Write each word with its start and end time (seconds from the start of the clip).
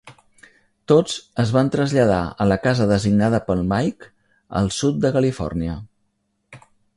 Tots 0.91 1.17
es 1.43 1.51
van 1.57 1.69
traslladar 1.75 2.21
a 2.45 2.47
la 2.51 2.57
casa 2.63 2.87
designada 2.93 3.41
pel 3.51 3.61
Mike 3.75 4.09
al 4.63 4.73
sud 4.79 4.99
de 5.05 5.13
Califòrnia. 5.19 5.77